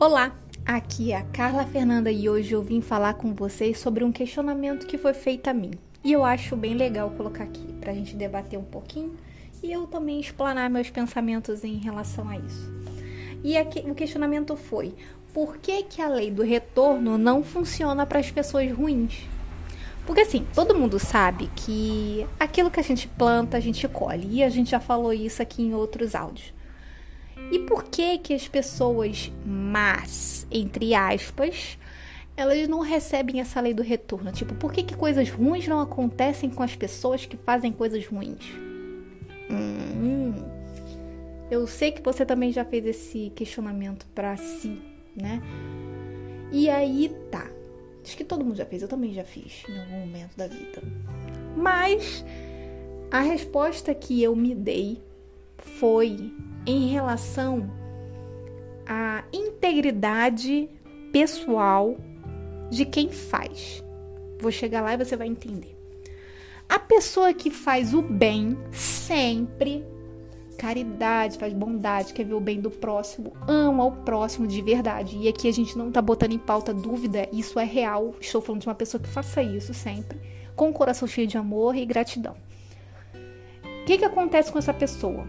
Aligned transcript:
Olá, 0.00 0.34
aqui 0.64 1.12
é 1.12 1.18
a 1.18 1.22
Carla 1.24 1.66
Fernanda 1.66 2.10
e 2.10 2.26
hoje 2.26 2.54
eu 2.54 2.62
vim 2.62 2.80
falar 2.80 3.12
com 3.12 3.34
vocês 3.34 3.78
sobre 3.78 4.02
um 4.02 4.10
questionamento 4.10 4.86
que 4.86 4.96
foi 4.96 5.12
feito 5.12 5.48
a 5.48 5.52
mim. 5.52 5.72
E 6.02 6.10
eu 6.10 6.24
acho 6.24 6.56
bem 6.56 6.72
legal 6.72 7.10
colocar 7.10 7.44
aqui 7.44 7.70
para 7.78 7.92
a 7.92 7.94
gente 7.94 8.16
debater 8.16 8.58
um 8.58 8.64
pouquinho 8.64 9.14
e 9.62 9.70
eu 9.70 9.86
também 9.86 10.18
explanar 10.18 10.70
meus 10.70 10.88
pensamentos 10.88 11.64
em 11.64 11.76
relação 11.76 12.26
a 12.30 12.38
isso. 12.38 12.72
E 13.44 13.58
aqui, 13.58 13.80
o 13.80 13.94
questionamento 13.94 14.56
foi: 14.56 14.94
por 15.34 15.58
que, 15.58 15.82
que 15.82 16.00
a 16.00 16.08
lei 16.08 16.30
do 16.30 16.42
retorno 16.42 17.18
não 17.18 17.44
funciona 17.44 18.06
para 18.06 18.20
as 18.20 18.30
pessoas 18.30 18.72
ruins? 18.72 19.28
Porque 20.06 20.22
assim, 20.22 20.46
todo 20.54 20.74
mundo 20.74 20.98
sabe 20.98 21.50
que 21.54 22.26
aquilo 22.38 22.70
que 22.70 22.80
a 22.80 22.82
gente 22.82 23.06
planta, 23.06 23.58
a 23.58 23.60
gente 23.60 23.86
colhe. 23.86 24.38
E 24.38 24.42
a 24.42 24.48
gente 24.48 24.70
já 24.70 24.80
falou 24.80 25.12
isso 25.12 25.42
aqui 25.42 25.62
em 25.62 25.74
outros 25.74 26.14
áudios. 26.14 26.58
E 27.50 27.58
por 27.60 27.84
que 27.84 28.18
que 28.18 28.32
as 28.32 28.46
pessoas 28.46 29.32
más, 29.44 30.46
entre 30.50 30.94
aspas, 30.94 31.78
elas 32.36 32.68
não 32.68 32.80
recebem 32.80 33.40
essa 33.40 33.60
lei 33.60 33.74
do 33.74 33.82
retorno? 33.82 34.30
Tipo, 34.32 34.54
por 34.54 34.72
que 34.72 34.82
que 34.82 34.96
coisas 34.96 35.28
ruins 35.28 35.66
não 35.66 35.80
acontecem 35.80 36.48
com 36.48 36.62
as 36.62 36.76
pessoas 36.76 37.26
que 37.26 37.36
fazem 37.36 37.72
coisas 37.72 38.06
ruins? 38.06 38.44
Hum, 39.50 40.32
eu 41.50 41.66
sei 41.66 41.90
que 41.90 42.02
você 42.02 42.24
também 42.24 42.52
já 42.52 42.64
fez 42.64 42.86
esse 42.86 43.30
questionamento 43.34 44.06
para 44.14 44.36
si, 44.36 44.80
né? 45.16 45.42
E 46.52 46.70
aí 46.70 47.12
tá. 47.30 47.50
Acho 48.02 48.16
que 48.16 48.24
todo 48.24 48.44
mundo 48.44 48.56
já 48.56 48.64
fez, 48.64 48.82
eu 48.82 48.88
também 48.88 49.12
já 49.12 49.24
fiz 49.24 49.64
em 49.68 49.78
algum 49.78 50.06
momento 50.06 50.36
da 50.36 50.46
vida. 50.46 50.82
Mas 51.56 52.24
a 53.10 53.20
resposta 53.20 53.94
que 53.94 54.22
eu 54.22 54.34
me 54.34 54.54
dei 54.54 55.02
foi 55.58 56.32
em 56.66 56.88
relação 56.88 57.70
à 58.86 59.24
integridade 59.32 60.68
pessoal 61.12 61.96
de 62.70 62.84
quem 62.84 63.10
faz. 63.10 63.82
Vou 64.40 64.50
chegar 64.50 64.80
lá 64.80 64.94
e 64.94 64.98
você 64.98 65.16
vai 65.16 65.26
entender. 65.26 65.76
A 66.68 66.78
pessoa 66.78 67.34
que 67.34 67.50
faz 67.50 67.92
o 67.92 68.00
bem 68.00 68.56
sempre, 68.70 69.84
caridade, 70.56 71.36
faz 71.36 71.52
bondade, 71.52 72.12
quer 72.12 72.24
ver 72.24 72.34
o 72.34 72.40
bem 72.40 72.60
do 72.60 72.70
próximo, 72.70 73.32
ama 73.48 73.84
o 73.84 73.92
próximo 73.92 74.46
de 74.46 74.62
verdade. 74.62 75.18
E 75.18 75.26
aqui 75.26 75.48
a 75.48 75.52
gente 75.52 75.76
não 75.76 75.90
tá 75.90 76.00
botando 76.00 76.32
em 76.32 76.38
pauta 76.38 76.72
dúvida, 76.72 77.28
isso 77.32 77.58
é 77.58 77.64
real. 77.64 78.14
Estou 78.20 78.40
falando 78.40 78.62
de 78.62 78.68
uma 78.68 78.74
pessoa 78.74 79.02
que 79.02 79.08
faça 79.08 79.42
isso 79.42 79.74
sempre, 79.74 80.20
com 80.54 80.70
o 80.70 80.72
coração 80.72 81.08
cheio 81.08 81.26
de 81.26 81.36
amor 81.36 81.74
e 81.74 81.84
gratidão. 81.84 82.36
O 83.82 83.84
que, 83.84 83.98
que 83.98 84.04
acontece 84.04 84.52
com 84.52 84.58
essa 84.58 84.72
pessoa? 84.72 85.26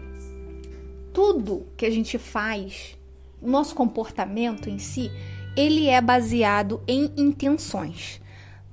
Tudo 1.12 1.66
que 1.76 1.86
a 1.86 1.90
gente 1.90 2.18
faz, 2.18 2.96
nosso 3.40 3.74
comportamento 3.74 4.68
em 4.68 4.78
si, 4.78 5.10
ele 5.56 5.88
é 5.88 6.00
baseado 6.00 6.82
em 6.86 7.12
intenções. 7.16 8.20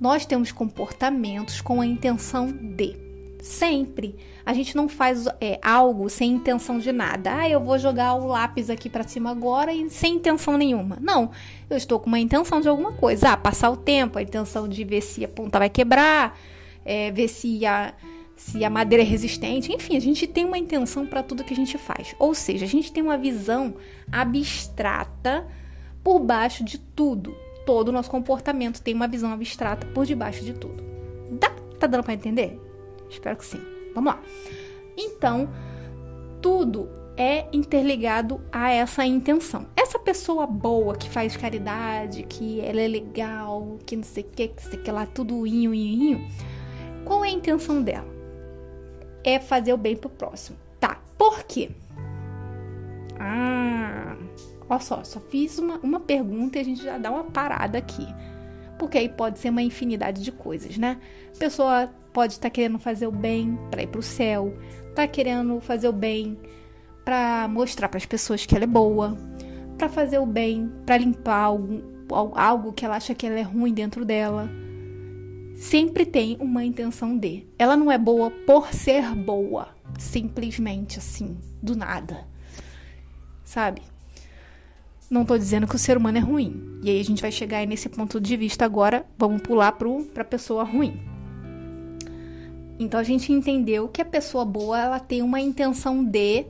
Nós 0.00 0.24
temos 0.24 0.50
comportamentos 0.50 1.60
com 1.60 1.80
a 1.80 1.86
intenção 1.86 2.50
de. 2.50 3.10
Sempre. 3.42 4.16
A 4.44 4.52
gente 4.52 4.76
não 4.76 4.86
faz 4.86 5.26
é, 5.40 5.58
algo 5.62 6.10
sem 6.10 6.32
intenção 6.32 6.78
de 6.78 6.92
nada. 6.92 7.38
Ah, 7.38 7.48
eu 7.48 7.60
vou 7.60 7.78
jogar 7.78 8.14
o 8.14 8.26
lápis 8.26 8.68
aqui 8.68 8.90
para 8.90 9.06
cima 9.06 9.30
agora 9.30 9.72
e 9.72 9.88
sem 9.88 10.16
intenção 10.16 10.58
nenhuma. 10.58 10.98
Não. 11.00 11.30
Eu 11.68 11.76
estou 11.76 11.98
com 11.98 12.06
uma 12.06 12.18
intenção 12.18 12.60
de 12.60 12.68
alguma 12.68 12.92
coisa. 12.92 13.30
Ah, 13.30 13.36
passar 13.38 13.70
o 13.70 13.76
tempo, 13.78 14.18
a 14.18 14.22
intenção 14.22 14.68
de 14.68 14.84
ver 14.84 15.00
se 15.00 15.24
a 15.24 15.28
ponta 15.28 15.58
vai 15.58 15.70
quebrar, 15.70 16.38
é, 16.84 17.10
ver 17.10 17.28
se 17.28 17.64
a 17.64 17.94
se 18.40 18.64
a 18.64 18.70
madeira 18.70 19.04
é 19.04 19.06
resistente, 19.06 19.70
enfim, 19.70 19.98
a 19.98 20.00
gente 20.00 20.26
tem 20.26 20.46
uma 20.46 20.56
intenção 20.56 21.06
para 21.06 21.22
tudo 21.22 21.44
que 21.44 21.52
a 21.52 21.56
gente 21.56 21.76
faz. 21.76 22.16
Ou 22.18 22.34
seja, 22.34 22.64
a 22.64 22.68
gente 22.68 22.90
tem 22.90 23.02
uma 23.02 23.18
visão 23.18 23.74
abstrata 24.10 25.46
por 26.02 26.18
baixo 26.20 26.64
de 26.64 26.78
tudo. 26.78 27.36
Todo 27.66 27.88
o 27.88 27.92
nosso 27.92 28.10
comportamento 28.10 28.80
tem 28.80 28.94
uma 28.94 29.06
visão 29.06 29.30
abstrata 29.30 29.86
por 29.88 30.06
debaixo 30.06 30.42
de 30.42 30.54
tudo. 30.54 30.82
Dá, 31.32 31.50
tá 31.78 31.86
dando 31.86 32.02
para 32.02 32.14
entender? 32.14 32.58
Espero 33.10 33.36
que 33.36 33.44
sim. 33.44 33.60
Vamos 33.94 34.14
lá. 34.14 34.22
Então, 34.96 35.46
tudo 36.40 36.88
é 37.18 37.46
interligado 37.52 38.40
a 38.50 38.70
essa 38.70 39.04
intenção. 39.04 39.66
Essa 39.76 39.98
pessoa 39.98 40.46
boa 40.46 40.96
que 40.96 41.10
faz 41.10 41.36
caridade, 41.36 42.22
que 42.22 42.62
ela 42.62 42.80
é 42.80 42.88
legal, 42.88 43.78
que 43.84 43.96
não 43.96 44.02
sei 44.02 44.22
o 44.22 44.26
que, 44.26 44.48
que 44.48 44.62
sei 44.62 44.78
que 44.78 44.90
lá, 44.90 45.04
tudo 45.04 45.46
inho, 45.46 45.74
inho, 45.74 46.02
inho. 46.02 46.28
Qual 47.04 47.22
é 47.22 47.28
a 47.28 47.32
intenção 47.32 47.82
dela? 47.82 48.09
É 49.24 49.38
fazer 49.38 49.72
o 49.72 49.76
bem 49.76 49.96
pro 49.96 50.08
próximo. 50.08 50.56
Tá, 50.78 51.00
por 51.16 51.42
quê? 51.44 51.70
Ah, 53.18 54.16
olha 54.68 54.80
só, 54.80 55.04
só 55.04 55.20
fiz 55.20 55.58
uma, 55.58 55.78
uma 55.78 56.00
pergunta 56.00 56.58
e 56.58 56.60
a 56.60 56.64
gente 56.64 56.82
já 56.82 56.98
dá 56.98 57.10
uma 57.10 57.24
parada 57.24 57.78
aqui. 57.78 58.06
Porque 58.78 58.96
aí 58.96 59.08
pode 59.08 59.38
ser 59.38 59.50
uma 59.50 59.62
infinidade 59.62 60.22
de 60.22 60.32
coisas, 60.32 60.78
né? 60.78 60.98
Pessoa 61.38 61.90
pode 62.12 62.34
estar 62.34 62.48
tá 62.48 62.50
querendo 62.50 62.78
fazer 62.78 63.06
o 63.06 63.12
bem 63.12 63.58
para 63.70 63.82
ir 63.82 63.88
pro 63.88 64.02
céu, 64.02 64.54
tá 64.94 65.06
querendo 65.06 65.60
fazer 65.60 65.88
o 65.88 65.92
bem 65.92 66.38
para 67.04 67.46
mostrar 67.48 67.88
para 67.88 67.98
as 67.98 68.06
pessoas 68.06 68.46
que 68.46 68.54
ela 68.54 68.64
é 68.64 68.66
boa, 68.66 69.16
para 69.76 69.88
fazer 69.88 70.18
o 70.18 70.26
bem, 70.26 70.70
para 70.86 70.96
limpar 70.96 71.52
algo 72.34 72.72
que 72.72 72.84
ela 72.84 72.96
acha 72.96 73.14
que 73.14 73.26
ela 73.26 73.38
é 73.38 73.42
ruim 73.42 73.72
dentro 73.72 74.04
dela 74.04 74.48
sempre 75.60 76.06
tem 76.06 76.38
uma 76.40 76.64
intenção 76.64 77.18
de. 77.18 77.46
Ela 77.58 77.76
não 77.76 77.92
é 77.92 77.98
boa 77.98 78.30
por 78.30 78.72
ser 78.72 79.14
boa, 79.14 79.68
simplesmente 79.98 80.98
assim, 80.98 81.36
do 81.62 81.76
nada. 81.76 82.26
Sabe? 83.44 83.82
Não 85.10 85.22
tô 85.22 85.36
dizendo 85.36 85.66
que 85.66 85.76
o 85.76 85.78
ser 85.78 85.98
humano 85.98 86.16
é 86.16 86.20
ruim. 86.20 86.80
E 86.82 86.88
aí 86.88 86.98
a 86.98 87.04
gente 87.04 87.20
vai 87.20 87.30
chegar 87.30 87.66
nesse 87.66 87.90
ponto 87.90 88.18
de 88.18 88.38
vista 88.38 88.64
agora, 88.64 89.04
vamos 89.18 89.42
pular 89.42 89.72
pro 89.72 90.02
pra 90.06 90.24
pessoa 90.24 90.64
ruim. 90.64 90.98
Então 92.78 92.98
a 92.98 93.04
gente 93.04 93.30
entendeu 93.30 93.86
que 93.86 94.00
a 94.00 94.04
pessoa 94.06 94.46
boa, 94.46 94.80
ela 94.80 94.98
tem 94.98 95.20
uma 95.20 95.40
intenção 95.40 96.02
de 96.02 96.46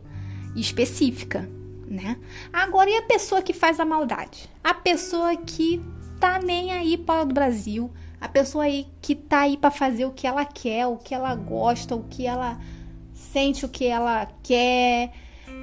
específica, 0.55 1.49
né? 1.85 2.17
Agora 2.53 2.89
e 2.89 2.97
a 2.97 3.03
pessoa 3.03 3.43
que 3.43 3.53
faz 3.53 3.81
a 3.81 3.85
maldade? 3.85 4.49
A 4.63 4.73
pessoa 4.73 5.37
que 5.37 5.83
tá 6.21 6.39
nem 6.39 6.71
aí 6.71 6.97
para 6.97 7.25
o 7.25 7.33
Brasil, 7.33 7.91
a 8.21 8.29
pessoa 8.29 8.65
aí 8.65 8.87
que 9.01 9.15
tá 9.15 9.41
aí 9.41 9.57
para 9.57 9.71
fazer 9.71 10.05
o 10.05 10.11
que 10.11 10.27
ela 10.27 10.45
quer, 10.45 10.87
o 10.87 10.97
que 10.97 11.15
ela 11.15 11.35
gosta, 11.35 11.95
o 11.95 12.05
que 12.05 12.27
ela 12.27 12.59
sente, 13.15 13.65
o 13.65 13.69
que 13.69 13.87
ela 13.87 14.29
quer, 14.43 15.11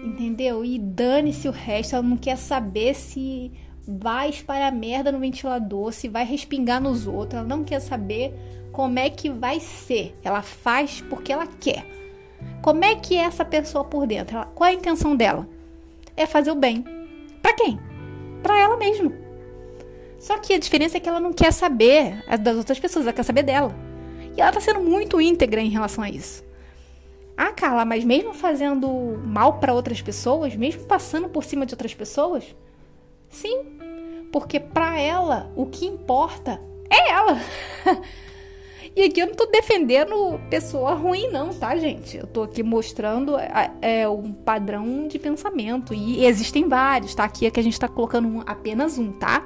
entendeu? 0.03 0.65
E 0.65 0.79
dane-se 0.79 1.47
o 1.47 1.51
resto, 1.51 1.95
ela 1.95 2.03
não 2.03 2.17
quer 2.17 2.37
saber 2.37 2.95
se 2.95 3.51
vai 3.87 4.29
espalhar 4.29 4.71
merda 4.71 5.11
no 5.11 5.19
ventilador, 5.19 5.93
se 5.93 6.07
vai 6.07 6.25
respingar 6.25 6.81
nos 6.81 7.07
outros, 7.07 7.39
ela 7.39 7.47
não 7.47 7.63
quer 7.63 7.79
saber 7.79 8.33
como 8.71 8.97
é 8.99 9.09
que 9.09 9.29
vai 9.29 9.59
ser. 9.59 10.17
Ela 10.23 10.41
faz 10.41 11.01
porque 11.01 11.31
ela 11.31 11.47
quer. 11.47 11.85
Como 12.61 12.83
é 12.83 12.95
que 12.95 13.15
é 13.15 13.21
essa 13.21 13.45
pessoa 13.45 13.83
por 13.83 14.05
dentro? 14.07 14.35
Ela, 14.35 14.45
qual 14.47 14.69
é 14.69 14.73
a 14.73 14.75
intenção 14.75 15.15
dela? 15.15 15.47
É 16.15 16.25
fazer 16.25 16.51
o 16.51 16.55
bem. 16.55 16.83
Para 17.41 17.53
quem? 17.53 17.79
Para 18.41 18.59
ela 18.59 18.77
mesma. 18.77 19.26
Só 20.19 20.37
que 20.37 20.53
a 20.53 20.59
diferença 20.59 20.97
é 20.97 20.99
que 20.99 21.07
ela 21.07 21.19
não 21.19 21.31
quer 21.31 21.51
saber 21.51 22.23
das 22.39 22.57
outras 22.57 22.79
pessoas, 22.79 23.05
ela 23.05 23.13
quer 23.13 23.23
saber 23.23 23.43
dela. 23.43 23.73
E 24.35 24.41
ela 24.41 24.51
tá 24.51 24.59
sendo 24.59 24.81
muito 24.81 25.21
íntegra 25.21 25.61
em 25.61 25.69
relação 25.69 26.03
a 26.03 26.09
isso. 26.09 26.43
Ah, 27.35 27.51
Carla, 27.51 27.85
mas 27.85 28.03
mesmo 28.03 28.33
fazendo 28.33 28.89
mal 29.23 29.59
para 29.59 29.73
outras 29.73 30.01
pessoas, 30.01 30.55
mesmo 30.55 30.83
passando 30.85 31.29
por 31.29 31.43
cima 31.43 31.65
de 31.67 31.73
outras 31.73 31.93
pessoas? 31.93 32.43
Sim, 33.29 33.63
porque 34.31 34.59
para 34.59 34.99
ela 34.99 35.51
o 35.55 35.67
que 35.67 35.85
importa 35.85 36.59
é 36.89 37.11
ela. 37.11 37.39
e 38.95 39.03
aqui 39.03 39.19
eu 39.19 39.27
não 39.27 39.35
tô 39.35 39.45
defendendo 39.45 40.39
pessoa 40.49 40.93
ruim, 40.93 41.29
não, 41.29 41.49
tá, 41.49 41.75
gente? 41.75 42.17
Eu 42.17 42.25
tô 42.25 42.43
aqui 42.43 42.63
mostrando 42.63 43.35
é, 43.81 44.09
um 44.09 44.33
padrão 44.33 45.07
de 45.07 45.19
pensamento. 45.19 45.93
E 45.93 46.25
existem 46.25 46.67
vários, 46.67 47.13
tá? 47.13 47.23
Aqui 47.23 47.45
é 47.45 47.51
que 47.51 47.59
a 47.59 47.63
gente 47.63 47.79
tá 47.79 47.87
colocando 47.87 48.27
um, 48.27 48.41
apenas 48.47 48.97
um, 48.97 49.11
tá? 49.11 49.45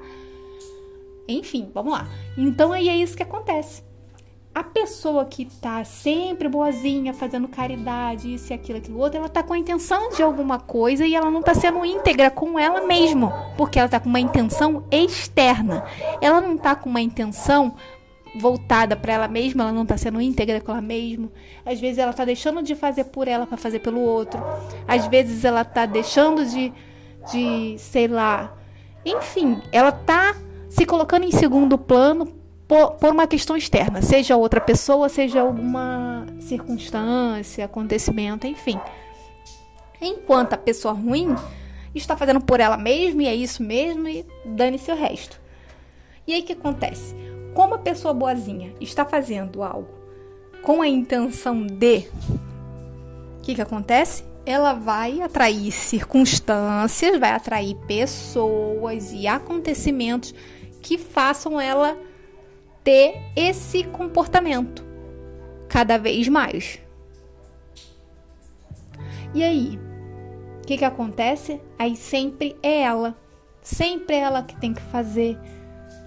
Enfim, 1.32 1.70
vamos 1.74 1.94
lá. 1.94 2.08
Então 2.38 2.72
aí 2.72 2.90
é 2.90 2.96
isso 2.96 3.16
que 3.16 3.24
acontece. 3.24 3.84
A 4.54 4.64
pessoa 4.64 5.24
que 5.24 5.46
tá 5.46 5.82
sempre 5.86 6.50
boazinha, 6.50 7.14
fazendo 7.14 7.48
caridade, 7.48 8.34
isso 8.34 8.52
e 8.52 8.54
aquilo, 8.54 8.80
aquilo 8.80 9.00
outro, 9.00 9.18
ela 9.18 9.30
tá 9.30 9.42
com 9.42 9.54
a 9.54 9.58
intenção 9.58 10.10
de 10.10 10.22
alguma 10.22 10.60
coisa 10.60 11.06
e 11.06 11.16
ela 11.16 11.32
não 11.32 11.42
tá 11.42 11.54
sendo 11.54 11.86
íntegra 11.86 12.30
com 12.30 12.60
ela 12.60 12.86
mesma, 12.86 13.54
porque 13.56 13.80
ela 13.80 13.88
tá 13.88 13.98
com 13.98 14.10
uma 14.10 14.20
intenção 14.20 14.84
externa. 14.92 15.86
Ela 16.20 16.42
não 16.42 16.58
tá 16.58 16.76
com 16.76 16.90
uma 16.90 17.00
intenção 17.00 17.76
voltada 18.36 18.96
para 18.96 19.14
ela 19.14 19.28
mesma, 19.28 19.64
ela 19.64 19.72
não 19.72 19.86
tá 19.86 19.96
sendo 19.96 20.20
íntegra 20.20 20.60
com 20.60 20.72
ela 20.72 20.82
mesma. 20.82 21.32
Às 21.66 21.80
vezes 21.80 21.98
ela 21.98 22.12
tá 22.12 22.26
deixando 22.26 22.62
de 22.62 22.76
fazer 22.76 23.06
por 23.06 23.30
ela 23.30 23.48
para 23.48 23.58
fazer 23.58 23.80
pelo 23.80 24.02
outro. 24.02 24.42
Às 24.86 25.08
vezes 25.08 25.46
ela 25.46 25.64
tá 25.64 25.86
deixando 25.86 26.46
de 26.46 26.74
de, 27.30 27.76
sei 27.78 28.08
lá, 28.08 28.54
enfim, 29.06 29.62
ela 29.72 29.92
tá 29.92 30.36
se 30.72 30.86
colocando 30.86 31.26
em 31.26 31.32
segundo 31.32 31.78
plano 31.78 32.26
por, 32.66 32.92
por 32.92 33.12
uma 33.12 33.28
questão 33.28 33.58
externa, 33.58 34.02
seja 34.02 34.38
outra 34.38 34.62
pessoa, 34.62 35.10
seja 35.10 35.42
alguma 35.42 36.26
circunstância, 36.40 37.66
acontecimento, 37.66 38.48
enfim. 38.48 38.80
Enquanto 40.02 40.54
a 40.54 40.58
pessoa 40.58 40.94
ruim, 40.94 41.36
está 41.94 42.16
fazendo 42.16 42.40
por 42.40 42.62
ela 42.62 42.78
mesma 42.78 43.24
e 43.24 43.28
é 43.28 43.36
isso 43.36 43.62
mesmo 43.62 44.08
e 44.08 44.26
dane-se 44.46 44.90
o 44.90 44.96
resto. 44.96 45.42
E 46.26 46.34
aí 46.34 46.40
o 46.42 46.46
que 46.46 46.54
acontece? 46.54 47.14
Como 47.54 47.76
a 47.76 47.80
pessoa 47.80 48.14
boazinha 48.14 48.74
está 48.80 49.06
fazendo 49.06 49.62
algo 49.62 49.90
com 50.64 50.82
a 50.82 50.88
intenção 50.88 51.68
de, 51.68 52.08
o 53.38 53.42
que, 53.42 53.56
que 53.56 53.62
acontece? 53.62 54.24
Ela 54.46 54.74
vai 54.74 55.20
atrair 55.20 55.70
circunstâncias, 55.74 57.20
vai 57.20 57.32
atrair 57.32 57.76
pessoas 57.86 59.12
e 59.12 59.28
acontecimentos 59.28 60.34
que 60.82 60.98
façam 60.98 61.60
ela 61.60 61.98
ter 62.84 63.16
esse 63.36 63.84
comportamento 63.84 64.84
cada 65.70 65.98
vez 65.98 66.28
mais. 66.28 66.80
E 69.34 69.44
aí, 69.44 69.80
o 70.62 70.66
que, 70.66 70.78
que 70.78 70.86
acontece? 70.86 71.62
Aí 71.80 71.96
sempre 71.96 72.56
é 72.62 72.82
ela, 72.82 73.16
sempre 73.62 74.16
é 74.16 74.20
ela 74.20 74.44
que 74.44 74.60
tem 74.60 74.74
que 74.74 74.82
fazer, 74.82 75.38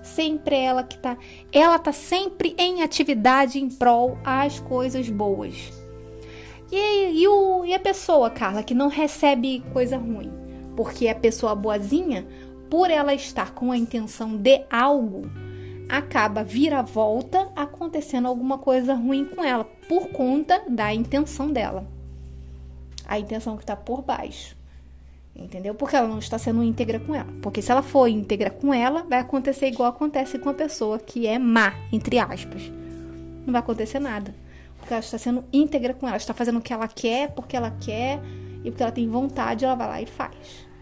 sempre 0.03 0.57
é 0.57 0.65
ela 0.65 0.83
que 0.83 0.99
tá. 0.99 1.17
Ela 1.51 1.79
tá 1.79 1.93
sempre 1.93 2.55
em 2.59 2.83
atividade 2.83 3.59
em 3.59 3.69
prol 3.69 4.19
às 4.23 4.61
coisas 4.61 5.09
boas. 5.09 5.73
E, 6.71 7.23
e, 7.23 7.29
o, 7.29 7.65
e 7.65 7.73
a 7.73 7.79
pessoa, 7.79 8.31
Carla, 8.31 8.63
que 8.63 8.75
não 8.75 8.89
recebe 8.89 9.63
coisa 9.73 9.97
ruim? 9.97 10.31
Porque 10.77 11.09
a 11.09 11.15
pessoa 11.15 11.55
boazinha, 11.55 12.27
por 12.75 12.91
ela 12.91 13.15
estar 13.15 13.53
com 13.53 13.71
a 13.71 13.79
intenção 13.79 14.37
de 14.37 14.65
algo, 14.69 15.31
acaba 15.89 16.43
vira 16.43 16.83
volta 16.83 17.49
acontecendo 17.55 18.27
alguma 18.27 18.59
coisa 18.59 18.95
ruim 18.95 19.27
com 19.27 19.45
ela 19.45 19.63
por 19.89 20.09
conta 20.09 20.61
da 20.69 20.93
intenção 20.93 21.53
dela. 21.53 21.87
A 23.07 23.17
intenção 23.17 23.57
que 23.57 23.63
está 23.63 23.77
por 23.77 24.03
baixo. 24.03 24.57
Entendeu? 25.37 25.73
Porque 25.77 25.95
ela 25.95 26.09
não 26.09 26.19
está 26.19 26.37
sendo 26.37 26.65
íntegra 26.65 26.99
com 26.99 27.15
ela. 27.15 27.33
Porque 27.41 27.63
se 27.63 27.71
ela 27.71 27.81
for 27.81 28.09
íntegra 28.09 28.51
com 28.51 28.75
ela, 28.75 29.05
vai 29.05 29.21
acontecer 29.21 29.69
igual 29.69 29.91
acontece 29.91 30.37
com 30.41 30.49
a 30.49 30.55
pessoa 30.55 30.99
que 30.99 31.29
é 31.29 31.39
má, 31.39 31.75
entre 31.93 32.19
aspas. 32.19 32.73
Não 33.47 33.53
vai 33.53 33.61
acontecer 33.61 34.01
nada. 34.01 34.35
Porque 34.79 34.93
ela 34.93 35.01
está 35.01 35.17
sendo 35.17 35.45
íntegra 35.53 35.95
com 35.95 36.09
ela. 36.09 36.17
Está 36.17 36.35
fazendo 36.35 36.59
o 36.59 36.61
que 36.61 36.73
ela 36.73 36.89
quer, 36.89 37.31
porque 37.35 37.57
ela 37.57 37.71
quer 37.71 38.21
e 38.65 38.71
porque 38.73 38.83
ela 38.83 38.91
tem 38.91 39.09
vontade, 39.09 39.65
ela 39.65 39.77
vai 39.77 39.87
lá 39.87 40.03
e 40.03 40.07
faz. 40.07 40.74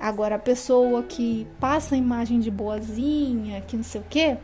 Agora, 0.00 0.36
a 0.36 0.38
pessoa 0.38 1.02
que 1.02 1.46
passa 1.58 1.94
a 1.94 1.98
imagem 1.98 2.38
de 2.38 2.50
boazinha, 2.50 3.60
que 3.62 3.76
não 3.76 3.82
sei 3.82 4.00
o 4.00 4.04
quê, 4.08 4.36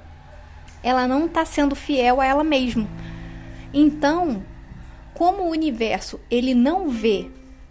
ela 0.83 1.06
não 1.06 1.27
está 1.27 1.45
sendo 1.45 1.77
fiel 1.77 2.21
a 2.21 2.27
ela 2.27 2.43
mesma. 2.43 2.89
Então, 3.73 4.43
como 5.15 5.45
o 5.45 5.51
universo 5.51 6.21
ele 6.31 6.55
não 6.55 6.89
vê 6.89 7.31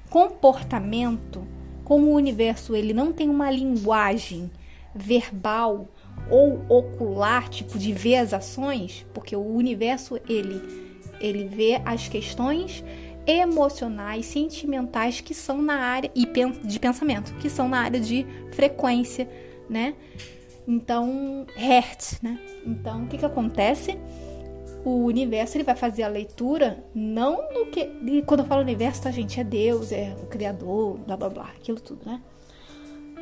comportamento, 0.09 1.45
como 1.83 2.07
o 2.07 2.15
universo 2.15 2.75
ele 2.75 2.93
não 2.93 3.11
tem 3.11 3.29
uma 3.29 3.51
linguagem 3.51 4.49
verbal 4.95 5.89
ou 6.29 6.63
ocular, 6.69 7.49
tipo 7.49 7.77
de 7.77 7.91
ver 7.91 8.17
as 8.17 8.33
ações, 8.33 9.05
porque 9.13 9.35
o 9.35 9.45
universo 9.45 10.19
ele 10.27 10.83
ele 11.19 11.47
vê 11.47 11.81
as 11.85 12.07
questões 12.07 12.83
emocionais, 13.25 14.25
sentimentais 14.25 15.21
que 15.21 15.33
são 15.33 15.61
na 15.61 15.75
área 15.75 16.11
e 16.13 16.25
de 16.63 16.79
pensamento, 16.79 17.33
que 17.35 17.49
são 17.49 17.69
na 17.69 17.79
área 17.79 17.99
de 17.99 18.25
frequência, 18.51 19.29
né? 19.69 19.95
Então, 20.67 21.45
hertz, 21.55 22.19
né? 22.21 22.39
Então, 22.65 23.03
o 23.03 23.07
que 23.07 23.17
que 23.17 23.25
acontece? 23.25 23.97
O 24.85 25.05
universo 25.05 25.57
ele 25.57 25.63
vai 25.63 25.75
fazer 25.75 26.03
a 26.03 26.07
leitura 26.09 26.83
não 26.93 27.37
do 27.53 27.67
que 27.67 27.89
e 28.05 28.21
quando 28.23 28.41
eu 28.41 28.45
falo 28.45 28.61
universo, 28.61 29.03
tá 29.03 29.11
gente, 29.11 29.39
é 29.39 29.43
Deus, 29.43 29.91
é 29.91 30.15
o 30.21 30.25
criador, 30.27 30.97
blá 30.99 31.15
blá 31.15 31.29
blá, 31.29 31.49
aquilo 31.57 31.79
tudo, 31.79 32.05
né? 32.05 32.21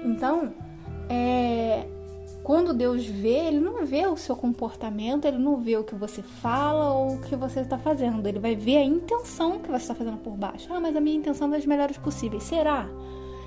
Então, 0.03 0.53
é 1.07 1.85
quando 2.43 2.73
Deus 2.73 3.05
vê, 3.05 3.47
ele 3.47 3.59
não 3.59 3.85
vê 3.85 4.07
o 4.07 4.17
seu 4.17 4.35
comportamento, 4.35 5.25
ele 5.25 5.37
não 5.37 5.57
vê 5.57 5.77
o 5.77 5.83
que 5.83 5.93
você 5.93 6.23
fala 6.23 6.91
ou 6.91 7.15
o 7.15 7.21
que 7.21 7.35
você 7.35 7.59
está 7.59 7.77
fazendo. 7.77 8.25
Ele 8.25 8.39
vai 8.39 8.55
ver 8.55 8.77
a 8.77 8.83
intenção 8.83 9.59
que 9.59 9.69
você 9.69 9.83
está 9.83 9.95
fazendo 9.95 10.17
por 10.17 10.35
baixo. 10.35 10.67
Ah, 10.73 10.79
mas 10.79 10.95
a 10.95 11.01
minha 11.01 11.17
intenção 11.17 11.47
é 11.49 11.51
das 11.51 11.65
melhores 11.65 11.97
possíveis. 11.97 12.43
Será? 12.43 12.89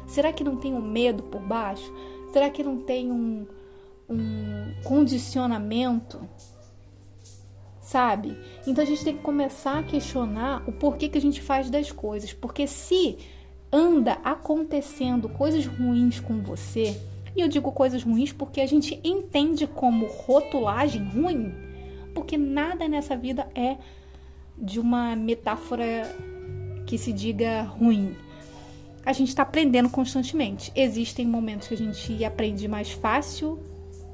Será 0.07 0.33
que 0.33 0.45
não 0.45 0.57
tem 0.57 0.75
um 0.75 0.81
medo 0.81 1.25
por 1.25 1.41
baixo? 1.41 1.93
Será 2.33 2.49
que 2.51 2.63
não 2.63 2.79
tem 2.79 3.11
um, 3.11 3.47
um 4.09 4.75
condicionamento? 4.85 6.21
Sabe? 7.81 8.39
Então 8.65 8.85
a 8.85 8.87
gente 8.87 9.05
tem 9.05 9.17
que 9.17 9.23
começar 9.23 9.81
a 9.81 9.83
questionar 9.83 10.63
o 10.69 10.73
porquê 10.73 11.09
que 11.09 11.19
a 11.19 11.21
gente 11.21 11.43
faz 11.43 11.69
das 11.69 11.91
coisas. 11.91 12.33
Porque 12.33 12.67
se 12.67 13.19
anda 13.73 14.19
acontecendo 14.23 15.29
coisas 15.29 15.67
ruins 15.67 16.21
com 16.21 16.41
você, 16.41 16.97
e 17.37 17.41
eu 17.41 17.49
digo 17.49 17.73
coisas 17.73 18.03
ruins 18.03 18.33
porque 18.33 18.61
a 18.61 18.67
gente 18.67 19.01
entende 19.03 19.67
como 19.67 20.07
rotulagem 20.07 21.03
ruim, 21.05 21.53
porque 22.15 22.37
nada 22.37 22.87
nessa 22.89 23.17
vida 23.17 23.49
é 23.55 23.77
de 24.57 24.79
uma 24.79 25.17
metáfora 25.17 25.85
que 26.87 26.97
se 26.97 27.13
diga 27.13 27.63
ruim. 27.63 28.15
A 29.05 29.13
gente 29.13 29.29
está 29.29 29.43
aprendendo 29.43 29.91
constantemente. 29.91 30.73
Existem 30.75 31.27
momentos 31.27 31.69
que 31.69 31.75
a 31.75 31.77
gente 31.77 32.25
aprende 32.25 32.67
mais 32.69 32.93
fácil 32.93 33.59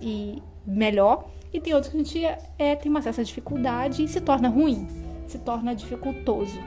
e 0.01 0.43
melhor, 0.67 1.29
e 1.53 1.61
tem 1.61 1.75
outros 1.75 1.93
que 1.93 1.99
a 1.99 2.03
gente 2.03 2.43
é, 2.59 2.77
tem 2.77 2.91
uma 2.91 3.03
certa 3.03 3.25
dificuldade 3.25 4.05
e 4.05 4.09
se 4.09 4.21
torna 4.21 4.49
ruim, 4.49 4.87
se 5.27 5.39
torna 5.39 5.75
dificultoso, 5.75 6.59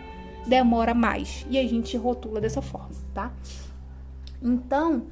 demora 0.45 0.93
mais 0.93 1.45
e 1.49 1.57
a 1.57 1.67
gente 1.67 1.95
rotula 1.95 2.41
dessa 2.41 2.61
forma, 2.61 2.91
tá? 3.13 3.31
Então, 4.41 5.03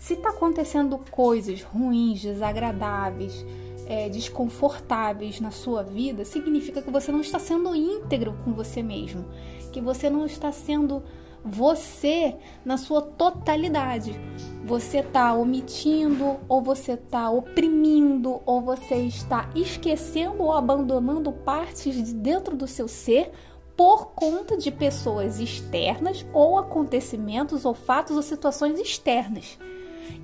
se 0.00 0.14
está 0.14 0.30
acontecendo 0.30 0.98
coisas 1.10 1.62
ruins, 1.62 2.22
desagradáveis, 2.22 3.44
é, 3.86 4.08
desconfortáveis 4.08 5.40
na 5.40 5.50
sua 5.50 5.82
vida, 5.82 6.24
significa 6.24 6.80
que 6.80 6.90
você 6.90 7.12
não 7.12 7.20
está 7.20 7.38
sendo 7.38 7.74
íntegro 7.74 8.34
com 8.42 8.54
você 8.54 8.82
mesmo, 8.82 9.26
que 9.70 9.78
você 9.78 10.08
não 10.08 10.24
está 10.24 10.50
sendo 10.50 11.02
você 11.44 12.34
na 12.64 12.78
sua 12.78 13.02
totalidade. 13.02 14.18
Você 14.64 15.00
está 15.00 15.34
omitindo, 15.34 16.38
ou 16.48 16.62
você 16.62 16.92
está 16.92 17.28
oprimindo, 17.28 18.40
ou 18.46 18.62
você 18.62 18.96
está 18.96 19.50
esquecendo 19.54 20.42
ou 20.42 20.52
abandonando 20.52 21.30
partes 21.30 21.94
de 21.94 22.14
dentro 22.14 22.56
do 22.56 22.66
seu 22.66 22.88
ser 22.88 23.32
por 23.76 24.12
conta 24.12 24.56
de 24.56 24.70
pessoas 24.70 25.40
externas 25.40 26.24
ou 26.32 26.58
acontecimentos 26.58 27.66
ou 27.66 27.74
fatos 27.74 28.16
ou 28.16 28.22
situações 28.22 28.78
externas. 28.78 29.58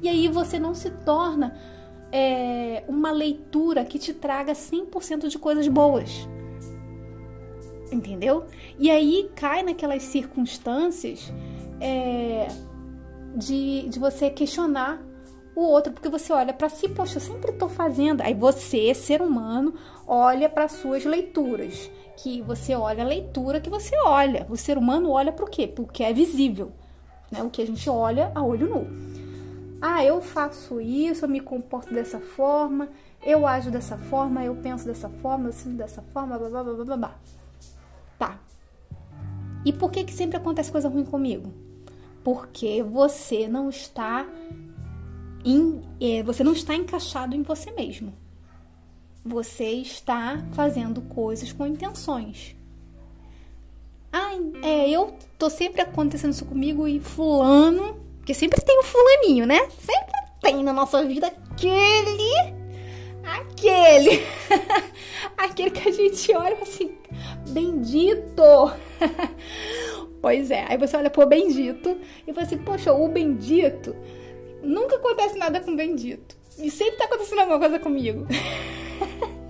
E 0.03 0.09
aí 0.09 0.29
você 0.29 0.59
não 0.59 0.75
se 0.75 0.91
torna 0.91 1.57
é, 2.13 2.85
uma 2.89 3.11
leitura 3.11 3.85
que 3.85 3.99
te 3.99 4.15
traga 4.15 4.53
100% 4.53 5.29
de 5.29 5.39
coisas 5.39 5.67
boas. 5.69 6.29
Entendeu? 7.91 8.45
E 8.79 8.91
aí 8.91 9.31
cai 9.35 9.63
naquelas 9.63 10.03
circunstâncias 10.03 11.33
é, 11.81 12.49
de, 13.37 13.89
de 13.89 13.99
você 13.99 14.31
questionar 14.31 15.03
o 15.55 15.63
outro, 15.63 15.93
porque 15.93 16.09
você 16.09 16.33
olha 16.33 16.53
para 16.53 16.69
si, 16.69 16.89
poxa, 16.89 17.17
eu 17.17 17.21
sempre 17.21 17.51
estou 17.51 17.69
fazendo. 17.69 18.21
Aí 18.21 18.35
você, 18.35 18.93
ser 18.93 19.23
humano, 19.23 19.75
olha 20.07 20.49
para 20.49 20.69
suas 20.69 21.05
leituras, 21.05 21.91
que 22.17 22.43
você 22.43 22.75
olha 22.75 23.03
a 23.03 23.07
leitura 23.07 23.61
que 23.61 23.71
você 23.71 23.97
olha. 24.05 24.47
O 24.51 24.57
ser 24.57 24.77
humano 24.77 25.11
olha 25.11 25.33
para 25.33 25.45
o 25.45 25.51
quê? 25.51 25.67
Porque 25.67 26.03
é 26.03 26.13
visível, 26.13 26.73
né? 27.31 27.43
O 27.43 27.49
que 27.49 27.63
a 27.63 27.67
gente 27.67 27.89
olha 27.89 28.31
a 28.35 28.43
olho 28.43 28.69
nu. 28.69 29.26
Ah, 29.81 30.03
eu 30.05 30.21
faço 30.23 30.81
isso, 30.81 31.25
eu 31.25 31.29
me 31.29 31.41
comporto 31.41 31.93
dessa 31.93 32.19
forma, 32.19 32.89
eu 33.23 33.47
ajo 33.47 33.71
dessa 33.71 33.99
forma, 33.99 34.45
eu 34.45 34.55
penso 34.57 34.87
dessa 34.87 35.09
forma, 35.09 35.49
eu 35.49 35.53
sinto 35.53 35.77
dessa 35.77 36.03
forma, 36.13 36.39
blá 36.39 36.49
blá 36.49 36.65
blá 36.65 36.85
blá 36.85 36.97
blá. 36.97 37.15
Tá. 38.19 38.39
E 39.65 39.73
por 39.73 39.91
que 39.91 40.05
que 40.05 40.13
sempre 40.13 40.37
acontece 40.37 40.73
coisa 40.73 40.89
ruim 40.89 41.05
comigo? 41.05 41.53
Porque 42.25 42.83
você 42.83 43.47
não 43.47 43.69
está 43.69 44.27
em, 45.45 45.83
é, 46.01 46.23
você 46.23 46.43
não 46.43 46.53
está 46.53 46.75
encaixado 46.75 47.35
em 47.35 47.43
você 47.43 47.71
mesmo. 47.73 48.15
Você 49.25 49.73
está 49.73 50.43
fazendo 50.53 51.03
coisas 51.03 51.53
com 51.53 51.67
intenções. 51.67 52.57
Ah, 54.13 54.33
é, 54.63 54.89
eu 54.89 55.15
tô 55.37 55.51
sempre 55.51 55.83
acontecendo 55.83 56.33
isso 56.33 56.47
comigo 56.47 56.89
e 56.89 57.01
fulano 57.01 58.06
porque 58.27 58.35
sempre 58.35 58.61
tem 58.61 58.77
um 58.81 58.83
fulaninho, 58.83 59.47
né? 59.47 59.69
Sempre 59.79 60.21
tem 60.43 60.65
na 60.65 60.73
nossa 60.73 61.05
vida 61.05 61.29
aquele. 61.29 62.33
Aquele. 63.23 64.27
aquele 65.39 65.71
que 65.71 65.89
a 65.89 65.93
gente 65.93 66.35
olha 66.35 66.59
assim, 66.61 66.99
bendito. 67.51 68.43
pois 70.21 70.51
é. 70.51 70.65
Aí 70.69 70.77
você 70.77 70.97
olha 70.97 71.09
pro 71.09 71.25
bendito 71.25 71.97
e 72.27 72.33
fala 72.33 72.45
assim, 72.45 72.59
poxa, 72.59 72.93
o 72.93 73.07
bendito. 73.07 73.95
Nunca 74.61 74.97
acontece 74.97 75.39
nada 75.39 75.61
com 75.61 75.71
o 75.71 75.77
bendito. 75.77 76.37
E 76.59 76.69
sempre 76.69 76.97
tá 76.97 77.05
acontecendo 77.05 77.43
alguma 77.43 77.61
coisa 77.61 77.79
comigo. 77.79 78.27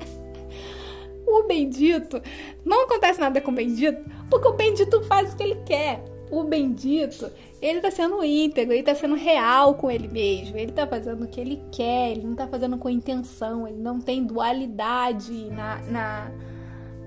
o 1.26 1.45
bendito. 1.45 2.21
Não 2.62 2.83
acontece 2.83 3.18
nada 3.18 3.40
com 3.40 3.52
o 3.52 3.54
bendito 3.54 4.04
porque 4.28 4.49
o 4.49 4.52
bendito 4.52 5.02
faz 5.04 5.33
o 5.33 5.37
que 5.38 5.42
ele 5.42 5.62
quer 5.64 6.04
o 6.30 6.42
bendito, 6.45 7.30
ele 7.60 7.80
tá 7.80 7.90
sendo 7.90 8.22
íntegro, 8.22 8.75
ele 8.75 8.82
tá 8.82 8.94
sendo 8.94 9.14
real 9.14 9.75
com 9.75 9.90
ele 9.90 10.08
mesmo. 10.08 10.56
Ele 10.56 10.72
tá 10.72 10.86
fazendo 10.86 11.25
o 11.25 11.28
que 11.28 11.40
ele 11.40 11.62
quer, 11.72 12.12
ele 12.12 12.26
não 12.26 12.34
tá 12.34 12.46
fazendo 12.46 12.76
com 12.78 12.88
intenção, 12.88 13.66
ele 13.66 13.78
não 13.78 14.00
tem 14.00 14.25
dualidade 14.25 15.32
na. 15.50 15.78
na 15.82 16.30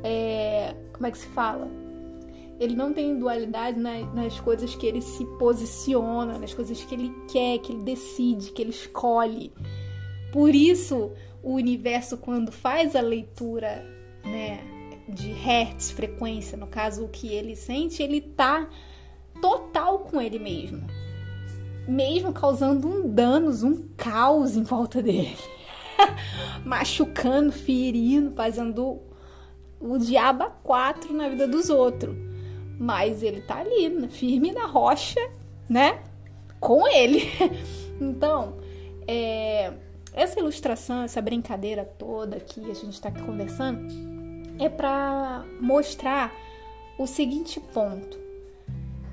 é, 0.03 0.75
como 0.94 1.08
é 1.08 1.12
que 1.12 1.18
se 1.18 1.27
fala? 1.27 1.68
Ele 2.60 2.75
não 2.75 2.91
tem 2.91 3.18
dualidade 3.18 3.79
nas, 3.79 4.39
coisas 4.41 4.75
que 4.75 4.86
ele 4.86 5.01
se 5.01 5.25
posiciona, 5.38 6.38
nas 6.38 6.53
coisas 6.53 6.84
que 6.84 6.94
ele 6.94 7.13
quer, 7.32 7.60
que 7.60 7.72
ele 7.72 7.84
decide, 7.84 8.51
que 8.51 8.62
ele 8.62 8.72
escolhe. 8.72 9.53
Por 10.32 10.53
isso, 10.53 11.12
o 11.41 11.53
universo, 11.53 12.18
quando 12.18 12.51
faz 12.51 12.98
a 12.98 13.01
leitura, 13.01 13.86
né, 14.25 14.60
de 15.08 15.32
hertz, 15.32 15.91
frequência, 15.91 16.58
no 16.58 16.68
caso, 16.68 17.06
o 17.06 17.08
que 17.08 17.29
ele 17.29 17.56
sente, 17.56 18.03
ele 18.03 18.20
tá 18.20 18.70
total 19.41 20.00
com 20.00 20.22
ele 20.22 20.39
mesmo. 20.39 20.86
Mesmo 21.88 22.31
causando 22.31 22.88
um 22.88 23.10
danos, 23.10 23.63
um 23.63 23.88
caos 23.98 24.55
em 24.55 24.63
volta 24.63 25.01
dele. 25.01 25.38
Machucando, 26.63 27.51
ferindo, 27.51 28.31
fazendo 28.31 29.01
o 29.79 29.98
diabo 29.98 30.43
a 30.43 30.50
quatro 30.50 31.13
na 31.13 31.29
vida 31.29 31.48
dos 31.48 31.69
outros. 31.69 32.15
Mas 32.79 33.24
ele 33.24 33.41
tá 33.41 33.60
ali, 33.60 33.89
né, 33.89 34.08
firme 34.08 34.51
na 34.51 34.65
rocha, 34.65 35.19
né? 35.69 36.01
Com 36.60 36.88
ele. 36.88 37.24
Então, 38.01 38.55
é, 39.05 39.74
essa 40.13 40.39
ilustração, 40.39 41.01
essa 41.01 41.22
brincadeira 41.22 41.84
toda 41.84 42.39
que 42.39 42.62
a 42.72 42.74
gente 42.74 42.93
está 42.93 43.12
conversando, 43.12 43.88
é 44.58 44.69
para 44.69 45.43
mostrar 45.60 46.34
o 46.98 47.05
seguinte 47.05 47.60
ponto: 47.60 48.17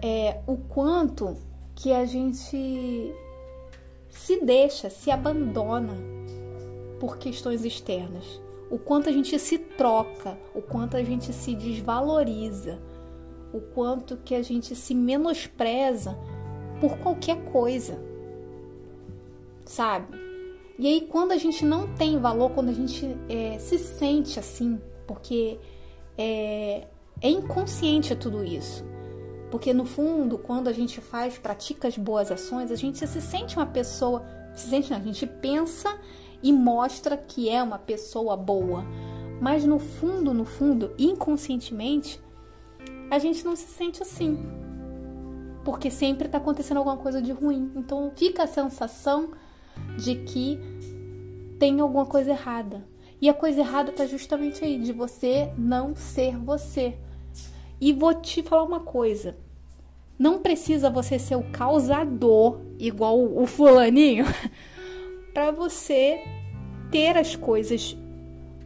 é 0.02 0.40
o 0.46 0.56
quanto 0.56 1.36
que 1.74 1.92
a 1.92 2.04
gente 2.04 3.14
se 4.08 4.44
deixa, 4.44 4.88
se 4.88 5.10
abandona 5.10 5.94
por 6.98 7.18
questões 7.18 7.64
externas, 7.64 8.40
o 8.70 8.78
quanto 8.78 9.08
a 9.08 9.12
gente 9.12 9.38
se 9.38 9.58
troca, 9.58 10.38
o 10.54 10.62
quanto 10.62 10.96
a 10.96 11.02
gente 11.02 11.32
se 11.32 11.54
desvaloriza, 11.54 12.80
o 13.52 13.60
quanto 13.60 14.16
que 14.16 14.34
a 14.34 14.42
gente 14.42 14.74
se 14.74 14.94
menospreza 14.94 16.18
por 16.80 16.98
qualquer 16.98 17.36
coisa, 17.44 17.98
sabe? 19.64 20.16
E 20.78 20.86
aí, 20.86 21.00
quando 21.02 21.32
a 21.32 21.38
gente 21.38 21.64
não 21.64 21.94
tem 21.94 22.18
valor, 22.18 22.50
quando 22.50 22.68
a 22.68 22.72
gente 22.72 23.16
é, 23.28 23.58
se 23.58 23.78
sente 23.78 24.38
assim, 24.38 24.78
porque 25.06 25.58
é, 26.18 26.86
é 27.20 27.30
inconsciente 27.30 28.14
tudo 28.14 28.44
isso. 28.44 28.84
Porque 29.50 29.72
no 29.72 29.84
fundo, 29.84 30.38
quando 30.38 30.68
a 30.68 30.72
gente 30.72 31.00
faz, 31.00 31.38
pratica 31.38 31.88
as 31.88 31.96
boas 31.96 32.30
ações, 32.30 32.70
a 32.70 32.74
gente 32.74 33.06
se 33.06 33.20
sente 33.20 33.56
uma 33.56 33.66
pessoa, 33.66 34.24
se 34.52 34.68
sente, 34.68 34.90
não, 34.90 34.98
a 34.98 35.02
gente 35.02 35.26
pensa 35.26 35.96
e 36.42 36.52
mostra 36.52 37.16
que 37.16 37.48
é 37.48 37.62
uma 37.62 37.78
pessoa 37.78 38.36
boa. 38.36 38.84
Mas 39.40 39.64
no 39.64 39.78
fundo, 39.78 40.32
no 40.32 40.44
fundo, 40.44 40.92
inconscientemente, 40.98 42.20
a 43.10 43.18
gente 43.18 43.44
não 43.44 43.54
se 43.54 43.66
sente 43.66 44.02
assim. 44.02 44.38
Porque 45.64 45.90
sempre 45.90 46.26
está 46.26 46.38
acontecendo 46.38 46.78
alguma 46.78 46.96
coisa 46.96 47.20
de 47.20 47.32
ruim. 47.32 47.72
Então 47.76 48.10
fica 48.14 48.44
a 48.44 48.46
sensação 48.46 49.30
de 49.96 50.16
que 50.16 50.58
tem 51.58 51.80
alguma 51.80 52.06
coisa 52.06 52.30
errada. 52.30 52.86
E 53.20 53.28
a 53.28 53.34
coisa 53.34 53.60
errada 53.60 53.92
tá 53.92 54.06
justamente 54.06 54.64
aí, 54.64 54.78
de 54.78 54.92
você 54.92 55.52
não 55.56 55.94
ser 55.94 56.36
você. 56.36 56.96
E 57.80 57.92
vou 57.92 58.14
te 58.14 58.42
falar 58.42 58.62
uma 58.62 58.80
coisa. 58.80 59.36
Não 60.18 60.40
precisa 60.40 60.88
você 60.88 61.18
ser 61.18 61.36
o 61.36 61.50
causador, 61.50 62.60
igual 62.78 63.20
o 63.20 63.46
fulaninho, 63.46 64.24
para 65.34 65.50
você 65.50 66.22
ter 66.90 67.16
as 67.18 67.36
coisas 67.36 67.96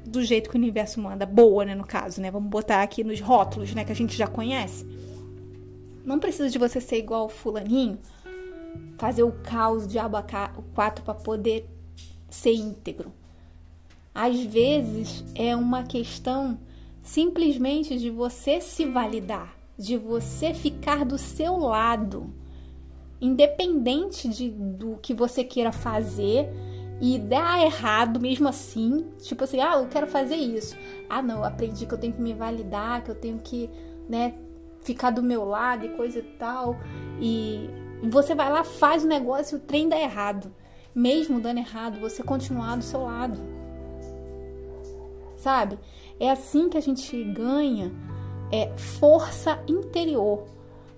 do 0.06 0.22
jeito 0.22 0.48
que 0.48 0.56
o 0.56 0.58
universo 0.58 1.00
manda, 1.00 1.26
boa, 1.26 1.64
né, 1.64 1.74
no 1.74 1.84
caso, 1.84 2.20
né? 2.20 2.30
Vamos 2.30 2.48
botar 2.48 2.82
aqui 2.82 3.02
nos 3.02 3.20
rótulos, 3.20 3.74
né, 3.74 3.84
que 3.84 3.92
a 3.92 3.96
gente 3.96 4.16
já 4.16 4.26
conhece. 4.26 4.86
Não 6.04 6.18
precisa 6.18 6.48
de 6.48 6.58
você 6.58 6.80
ser 6.80 6.98
igual 6.98 7.26
o 7.26 7.28
fulaninho 7.28 7.98
fazer 8.98 9.22
o 9.22 9.32
caos 9.32 9.86
de 9.86 9.98
abacate 9.98 10.58
o 10.58 10.62
4 10.74 11.02
para 11.02 11.14
poder 11.14 11.68
ser 12.28 12.52
íntegro. 12.52 13.12
Às 14.14 14.40
vezes 14.40 15.24
é 15.34 15.54
uma 15.56 15.84
questão 15.84 16.58
simplesmente 17.02 17.98
de 17.98 18.10
você 18.10 18.60
se 18.60 18.84
validar, 18.84 19.56
de 19.78 19.96
você 19.96 20.52
ficar 20.52 21.04
do 21.04 21.18
seu 21.18 21.56
lado, 21.56 22.32
independente 23.20 24.28
de, 24.28 24.50
do 24.50 24.98
que 25.00 25.14
você 25.14 25.44
queira 25.44 25.72
fazer 25.72 26.48
e 27.00 27.18
dar 27.18 27.64
errado 27.64 28.20
mesmo 28.20 28.46
assim, 28.46 29.06
tipo 29.18 29.44
assim, 29.44 29.60
ah, 29.60 29.76
eu 29.76 29.88
quero 29.88 30.06
fazer 30.06 30.36
isso. 30.36 30.76
Ah, 31.08 31.22
não, 31.22 31.42
aprendi 31.42 31.86
que 31.86 31.94
eu 31.94 31.98
tenho 31.98 32.12
que 32.12 32.20
me 32.20 32.34
validar, 32.34 33.02
que 33.02 33.10
eu 33.10 33.14
tenho 33.14 33.38
que, 33.38 33.70
né, 34.08 34.34
ficar 34.82 35.10
do 35.10 35.22
meu 35.22 35.44
lado 35.44 35.86
e 35.86 35.88
coisa 35.90 36.18
e 36.18 36.22
tal. 36.22 36.76
E 37.18 37.70
você 38.02 38.34
vai 38.34 38.50
lá, 38.50 38.64
faz 38.64 39.02
o 39.02 39.08
negócio 39.08 39.56
e 39.56 39.58
o 39.58 39.62
trem 39.62 39.88
dá 39.88 39.98
errado. 39.98 40.54
Mesmo 40.94 41.40
dando 41.40 41.58
errado, 41.58 42.00
você 42.00 42.22
continuar 42.22 42.76
do 42.76 42.84
seu 42.84 43.02
lado. 43.02 43.40
Sabe? 45.36 45.78
É 46.20 46.30
assim 46.30 46.68
que 46.68 46.76
a 46.76 46.82
gente 46.82 47.24
ganha 47.24 47.90
é, 48.52 48.70
força 48.76 49.58
interior. 49.66 50.44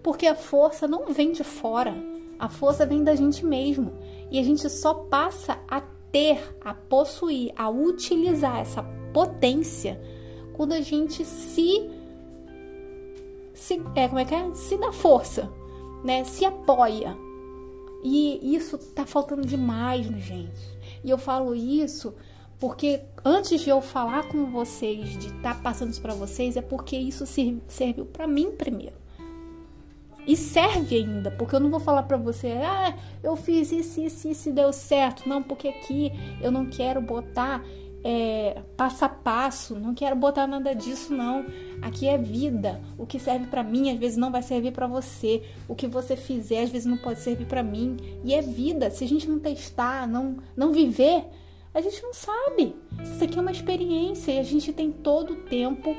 Porque 0.03 0.27
a 0.27 0.35
força 0.35 0.89
não 0.89 1.13
vem 1.13 1.31
de 1.31 1.45
fora. 1.45 1.95
A 2.39 2.49
força 2.49 2.85
vem 2.85 3.05
da 3.05 3.15
gente 3.15 3.47
mesmo. 3.47 3.93
E 4.31 4.39
a 4.39 4.43
gente 4.43 4.69
só 4.69 4.93
passa 4.95 5.59
a 5.69 5.81
ter, 6.11 6.57
a 6.61 6.75
possuir, 6.75 7.53
a 7.57 7.71
utilizar 7.71 8.59
essa 8.59 8.83
potência 9.13 10.01
quando 10.53 10.73
a 10.73 10.81
gente 10.81 11.25
se, 11.25 11.89
se 13.55 13.81
é, 13.95 14.09
como 14.09 14.19
é 14.19 14.25
que 14.25 14.35
é? 14.35 14.55
Se 14.55 14.77
dá 14.77 14.93
força, 14.93 15.51
né, 16.05 16.25
se 16.25 16.45
apoia. 16.45 17.17
E 18.05 18.55
isso 18.55 18.77
tá 18.77 19.07
faltando 19.07 19.47
demais, 19.47 20.11
né, 20.11 20.19
gente? 20.19 20.79
E 21.05 21.11
eu 21.11 21.17
falo 21.17 21.55
isso 21.55 22.15
porque 22.63 23.01
antes 23.25 23.63
de 23.63 23.71
eu 23.71 23.81
falar 23.81 24.29
com 24.29 24.47
vocês, 24.47 25.19
de 25.19 25.27
estar 25.27 25.55
tá 25.57 25.61
passando 25.61 25.91
isso 25.91 26.01
para 26.01 26.15
vocês, 26.15 26.57
é 26.57 26.63
porque 26.63 26.97
isso 26.97 27.27
serviu 27.27 28.07
para 28.07 28.25
mim 28.25 28.53
primeiro. 28.53 28.95
E 30.25 30.37
serve 30.37 30.95
ainda, 30.95 31.29
porque 31.33 31.57
eu 31.57 31.59
não 31.59 31.71
vou 31.71 31.81
falar 31.81 32.05
para 32.05 32.17
você, 32.17 32.53
ah, 32.65 32.97
eu 33.21 33.35
fiz 33.35 33.73
isso, 33.73 34.01
isso, 34.01 34.29
isso 34.29 34.49
e 34.49 34.53
deu 34.53 34.73
certo. 34.73 35.29
Não, 35.29 35.43
porque 35.43 35.67
aqui 35.67 36.13
eu 36.41 36.53
não 36.53 36.67
quero 36.67 37.01
botar 37.01 37.65
é, 38.05 38.63
passo 38.77 39.05
a 39.07 39.09
passo, 39.09 39.75
não 39.75 39.93
quero 39.93 40.15
botar 40.15 40.47
nada 40.47 40.73
disso 40.73 41.13
não. 41.13 41.45
Aqui 41.83 42.07
é 42.07 42.17
vida. 42.17 42.81
O 42.97 43.05
que 43.05 43.19
serve 43.19 43.49
para 43.49 43.65
mim 43.65 43.91
às 43.91 43.99
vezes 43.99 44.17
não 44.17 44.31
vai 44.31 44.41
servir 44.41 44.71
para 44.71 44.87
você. 44.87 45.43
O 45.67 45.75
que 45.75 45.89
você 45.89 46.15
fizer 46.15 46.63
às 46.63 46.71
vezes 46.71 46.87
não 46.87 46.97
pode 46.97 47.19
servir 47.19 47.47
para 47.47 47.61
mim. 47.61 47.97
E 48.23 48.33
é 48.33 48.41
vida. 48.41 48.89
Se 48.89 49.03
a 49.03 49.09
gente 49.09 49.29
não 49.29 49.41
testar, 49.41 50.07
não 50.07 50.37
não 50.57 50.71
viver, 50.71 51.25
a 51.75 51.81
gente 51.81 52.03
não 52.03 52.13
sabe. 52.13 52.77
Isso 53.03 53.25
aqui 53.25 53.39
é 53.39 53.41
uma 53.41 53.51
experiência 53.51 54.33
e 54.33 54.39
a 54.39 54.43
gente 54.43 54.73
tem 54.73 54.91
todo 54.91 55.33
o 55.33 55.37
tempo, 55.37 55.97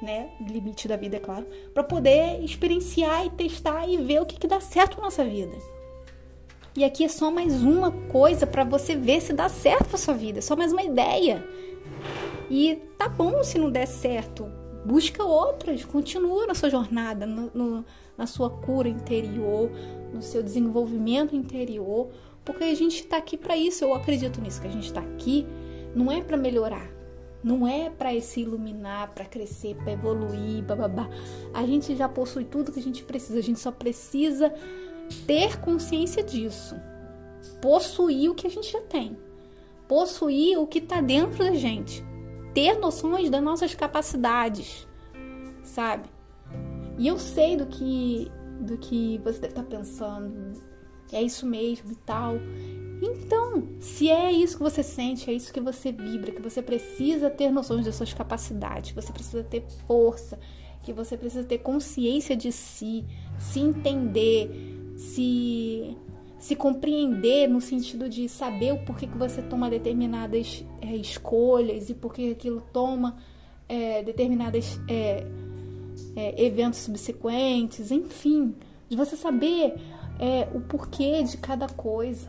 né, 0.00 0.30
limite 0.48 0.86
da 0.86 0.96
vida, 0.96 1.16
é 1.16 1.20
claro, 1.20 1.46
para 1.74 1.82
poder 1.82 2.42
experienciar 2.42 3.26
e 3.26 3.30
testar 3.30 3.88
e 3.88 3.96
ver 3.96 4.20
o 4.22 4.26
que, 4.26 4.38
que 4.38 4.46
dá 4.46 4.60
certo 4.60 4.96
na 4.98 5.04
nossa 5.04 5.24
vida. 5.24 5.56
E 6.76 6.84
aqui 6.84 7.04
é 7.04 7.08
só 7.08 7.30
mais 7.30 7.62
uma 7.62 7.90
coisa 7.90 8.46
para 8.46 8.62
você 8.62 8.94
ver 8.94 9.20
se 9.20 9.32
dá 9.32 9.48
certo 9.48 9.88
para 9.88 9.98
sua 9.98 10.14
vida, 10.14 10.38
é 10.38 10.42
só 10.42 10.54
mais 10.54 10.72
uma 10.72 10.82
ideia. 10.82 11.44
E 12.48 12.76
tá 12.96 13.08
bom 13.08 13.42
se 13.42 13.58
não 13.58 13.70
der 13.70 13.86
certo, 13.86 14.46
busca 14.84 15.22
outras, 15.22 15.84
continua 15.84 16.46
na 16.46 16.54
sua 16.54 16.70
jornada, 16.70 17.26
no, 17.26 17.50
no, 17.52 17.84
na 18.16 18.26
sua 18.26 18.50
cura 18.50 18.88
interior, 18.88 19.70
no 20.12 20.22
seu 20.22 20.42
desenvolvimento 20.42 21.34
interior, 21.34 22.08
porque 22.44 22.64
a 22.64 22.74
gente 22.74 23.00
está 23.00 23.16
aqui 23.16 23.36
para 23.36 23.56
isso. 23.56 23.84
Eu 23.84 23.94
acredito 23.94 24.40
nisso 24.40 24.60
que 24.60 24.66
a 24.66 24.70
gente 24.70 24.86
está 24.86 25.00
aqui 25.00 25.46
não 25.94 26.10
é 26.10 26.22
para 26.22 26.36
melhorar, 26.36 26.88
não 27.42 27.66
é 27.66 27.90
para 27.90 28.18
se 28.20 28.40
iluminar, 28.40 29.12
para 29.12 29.24
crescer, 29.24 29.74
para 29.76 29.92
evoluir, 29.92 30.62
bababá. 30.62 31.08
A 31.52 31.64
gente 31.66 31.96
já 31.96 32.08
possui 32.08 32.44
tudo 32.44 32.72
que 32.72 32.80
a 32.80 32.82
gente 32.82 33.02
precisa, 33.02 33.38
a 33.38 33.42
gente 33.42 33.58
só 33.58 33.72
precisa 33.72 34.52
ter 35.26 35.58
consciência 35.60 36.22
disso, 36.22 36.76
possuir 37.60 38.30
o 38.30 38.34
que 38.34 38.46
a 38.46 38.50
gente 38.50 38.70
já 38.70 38.80
tem, 38.82 39.16
possuir 39.88 40.58
o 40.58 40.66
que 40.66 40.78
está 40.78 41.00
dentro 41.00 41.38
da 41.38 41.54
gente, 41.54 42.04
ter 42.54 42.78
noções 42.78 43.28
das 43.28 43.42
nossas 43.42 43.74
capacidades, 43.74 44.86
sabe? 45.64 46.08
E 46.98 47.08
eu 47.08 47.18
sei 47.18 47.56
do 47.56 47.66
que 47.66 48.30
do 48.60 48.76
que 48.76 49.18
você 49.24 49.40
deve 49.40 49.54
estar 49.54 49.62
tá 49.62 49.68
pensando, 49.68 50.52
é 51.16 51.22
isso 51.22 51.46
mesmo 51.46 51.92
e 51.92 51.96
tal. 51.96 52.36
Então, 53.02 53.66
se 53.80 54.10
é 54.10 54.30
isso 54.30 54.58
que 54.58 54.62
você 54.62 54.82
sente, 54.82 55.30
é 55.30 55.32
isso 55.32 55.52
que 55.52 55.60
você 55.60 55.90
vibra, 55.90 56.32
que 56.32 56.42
você 56.42 56.60
precisa 56.60 57.30
ter 57.30 57.50
noções 57.50 57.84
das 57.84 57.94
suas 57.94 58.12
capacidades, 58.12 58.92
você 58.92 59.12
precisa 59.12 59.42
ter 59.42 59.64
força, 59.86 60.38
que 60.82 60.92
você 60.92 61.16
precisa 61.16 61.44
ter 61.44 61.58
consciência 61.58 62.36
de 62.36 62.52
si, 62.52 63.04
se 63.38 63.60
entender, 63.60 64.50
se 64.96 65.96
se 66.38 66.56
compreender 66.56 67.46
no 67.46 67.60
sentido 67.60 68.08
de 68.08 68.26
saber 68.26 68.72
o 68.72 68.78
porquê 68.78 69.06
que 69.06 69.16
você 69.16 69.42
toma 69.42 69.68
determinadas 69.68 70.64
é, 70.80 70.96
escolhas 70.96 71.90
e 71.90 71.94
porquê 71.94 72.34
aquilo 72.34 72.62
toma 72.72 73.18
é, 73.68 74.02
determinados 74.02 74.80
é, 74.88 75.26
é, 76.16 76.42
eventos 76.42 76.80
subsequentes, 76.80 77.90
enfim, 77.90 78.54
de 78.88 78.96
você 78.96 79.16
saber 79.16 79.74
é, 80.20 80.46
o 80.54 80.60
porquê 80.60 81.22
de 81.24 81.36
cada 81.36 81.68
coisa, 81.68 82.28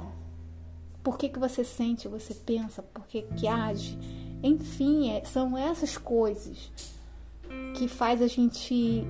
por 1.04 1.18
que, 1.18 1.30
que 1.30 1.38
você 1.38 1.64
sente, 1.64 2.08
você 2.08 2.34
pensa, 2.34 2.82
por 2.82 3.06
que, 3.06 3.22
que 3.22 3.48
age, 3.48 3.98
enfim, 4.42 5.12
é, 5.12 5.24
são 5.26 5.56
essas 5.58 5.98
coisas 5.98 6.72
que 7.76 7.88
faz 7.88 8.22
a 8.22 8.28
gente 8.28 9.04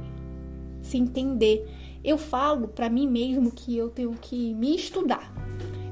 se 0.82 0.98
entender 0.98 1.66
eu 2.04 2.18
falo 2.18 2.68
para 2.68 2.90
mim 2.90 3.08
mesmo 3.08 3.52
que 3.52 3.78
eu 3.78 3.90
tenho 3.90 4.14
que 4.14 4.54
me 4.56 4.76
estudar. 4.76 5.32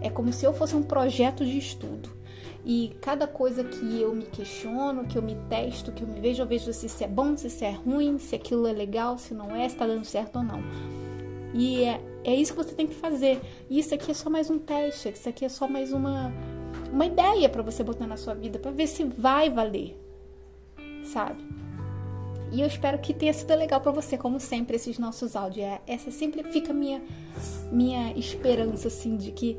É 0.01 0.09
como 0.09 0.33
se 0.33 0.45
eu 0.45 0.53
fosse 0.53 0.75
um 0.75 0.81
projeto 0.81 1.45
de 1.45 1.57
estudo. 1.57 2.17
E 2.65 2.95
cada 3.01 3.27
coisa 3.27 3.63
que 3.63 4.01
eu 4.01 4.13
me 4.13 4.25
questiono, 4.25 5.05
que 5.05 5.17
eu 5.17 5.21
me 5.21 5.35
testo, 5.49 5.91
que 5.91 6.03
eu 6.03 6.07
me 6.07 6.19
vejo, 6.19 6.41
eu 6.41 6.47
vejo 6.47 6.73
se 6.73 6.87
isso 6.87 7.03
é 7.03 7.07
bom, 7.07 7.37
se 7.37 7.47
isso 7.47 7.63
é 7.63 7.71
ruim, 7.71 8.17
se 8.17 8.35
aquilo 8.35 8.67
é 8.67 8.73
legal, 8.73 9.17
se 9.17 9.33
não 9.33 9.55
é, 9.55 9.67
se 9.69 9.75
tá 9.75 9.87
dando 9.87 10.05
certo 10.05 10.37
ou 10.37 10.43
não. 10.43 10.61
E 11.53 11.83
é, 11.83 12.01
é 12.23 12.33
isso 12.33 12.53
que 12.53 12.63
você 12.63 12.75
tem 12.75 12.87
que 12.87 12.95
fazer. 12.95 13.39
E 13.69 13.79
isso 13.79 13.93
aqui 13.93 14.11
é 14.11 14.13
só 14.13 14.29
mais 14.29 14.49
um 14.49 14.59
teste, 14.59 15.09
isso 15.09 15.29
aqui 15.29 15.45
é 15.45 15.49
só 15.49 15.67
mais 15.67 15.93
uma, 15.93 16.31
uma 16.91 17.05
ideia 17.05 17.49
para 17.49 17.61
você 17.61 17.83
botar 17.83 18.07
na 18.07 18.17
sua 18.17 18.33
vida, 18.33 18.59
para 18.59 18.71
ver 18.71 18.87
se 18.87 19.03
vai 19.03 19.49
valer. 19.49 19.97
Sabe? 21.03 21.43
E 22.51 22.61
eu 22.61 22.67
espero 22.67 22.97
que 22.97 23.13
tenha 23.13 23.33
sido 23.33 23.53
legal 23.55 23.79
para 23.79 23.91
você, 23.91 24.17
como 24.17 24.39
sempre, 24.39 24.75
esses 24.75 24.97
nossos 24.97 25.35
áudios. 25.35 25.65
É, 25.65 25.81
essa 25.85 26.09
sempre 26.09 26.43
fica 26.43 26.73
minha 26.73 27.01
minha 27.71 28.11
esperança, 28.17 28.87
assim, 28.87 29.15
de 29.15 29.31
que, 29.31 29.57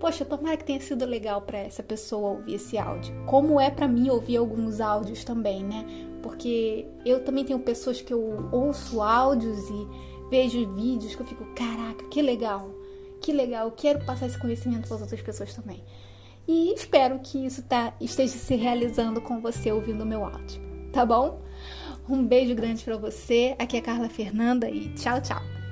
poxa, 0.00 0.24
tomara 0.24 0.56
que 0.56 0.64
tenha 0.64 0.80
sido 0.80 1.04
legal 1.04 1.42
para 1.42 1.58
essa 1.58 1.82
pessoa 1.82 2.30
ouvir 2.32 2.54
esse 2.54 2.76
áudio. 2.76 3.14
Como 3.26 3.60
é 3.60 3.70
para 3.70 3.86
mim 3.86 4.10
ouvir 4.10 4.36
alguns 4.36 4.80
áudios 4.80 5.24
também, 5.24 5.62
né? 5.62 5.86
Porque 6.22 6.86
eu 7.04 7.22
também 7.22 7.44
tenho 7.44 7.60
pessoas 7.60 8.00
que 8.00 8.12
eu 8.12 8.48
ouço 8.50 9.00
áudios 9.00 9.68
e 9.70 10.13
vejo 10.34 10.66
vídeos 10.66 11.14
que 11.14 11.22
eu 11.22 11.26
fico, 11.26 11.44
caraca, 11.54 12.04
que 12.10 12.20
legal, 12.20 12.68
que 13.20 13.32
legal, 13.32 13.70
quero 13.70 14.04
passar 14.04 14.26
esse 14.26 14.36
conhecimento 14.36 14.88
para 14.88 14.96
as 14.96 15.02
outras 15.02 15.22
pessoas 15.22 15.54
também. 15.54 15.80
E 16.48 16.74
espero 16.74 17.20
que 17.20 17.46
isso 17.46 17.62
tá, 17.62 17.94
esteja 18.00 18.32
se 18.32 18.56
realizando 18.56 19.20
com 19.20 19.40
você 19.40 19.70
ouvindo 19.70 20.02
o 20.02 20.06
meu 20.06 20.24
áudio, 20.24 20.60
tá 20.92 21.06
bom? 21.06 21.40
Um 22.08 22.26
beijo 22.26 22.52
grande 22.52 22.82
para 22.82 22.96
você. 22.96 23.54
Aqui 23.60 23.76
é 23.76 23.80
Carla 23.80 24.08
Fernanda 24.08 24.68
e 24.68 24.92
tchau, 24.94 25.20
tchau. 25.20 25.63